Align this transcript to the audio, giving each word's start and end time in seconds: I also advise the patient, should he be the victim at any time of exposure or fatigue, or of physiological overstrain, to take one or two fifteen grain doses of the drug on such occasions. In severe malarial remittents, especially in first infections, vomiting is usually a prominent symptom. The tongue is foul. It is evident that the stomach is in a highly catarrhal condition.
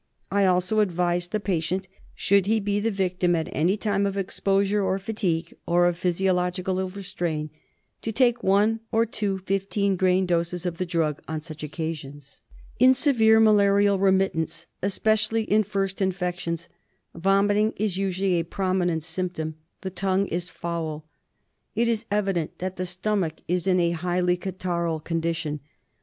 I 0.31 0.45
also 0.45 0.79
advise 0.79 1.27
the 1.27 1.39
patient, 1.39 1.87
should 2.15 2.47
he 2.47 2.59
be 2.59 2.79
the 2.79 2.89
victim 2.89 3.35
at 3.35 3.49
any 3.51 3.77
time 3.77 4.07
of 4.07 4.17
exposure 4.17 4.81
or 4.83 4.97
fatigue, 4.97 5.53
or 5.67 5.85
of 5.85 5.95
physiological 5.95 6.79
overstrain, 6.79 7.51
to 8.01 8.11
take 8.11 8.41
one 8.41 8.79
or 8.91 9.05
two 9.05 9.37
fifteen 9.45 9.95
grain 9.95 10.25
doses 10.25 10.65
of 10.65 10.79
the 10.79 10.87
drug 10.87 11.21
on 11.27 11.39
such 11.39 11.61
occasions. 11.61 12.41
In 12.79 12.95
severe 12.95 13.39
malarial 13.39 13.99
remittents, 13.99 14.65
especially 14.81 15.43
in 15.43 15.61
first 15.61 16.01
infections, 16.01 16.67
vomiting 17.13 17.71
is 17.77 17.97
usually 17.97 18.39
a 18.39 18.43
prominent 18.43 19.03
symptom. 19.03 19.53
The 19.81 19.91
tongue 19.91 20.25
is 20.29 20.49
foul. 20.49 21.05
It 21.75 21.87
is 21.87 22.07
evident 22.09 22.57
that 22.57 22.77
the 22.77 22.87
stomach 22.87 23.35
is 23.47 23.67
in 23.67 23.79
a 23.79 23.91
highly 23.91 24.35
catarrhal 24.35 25.03
condition. 25.03 25.59